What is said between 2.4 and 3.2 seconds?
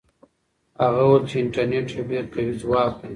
ځواک دی.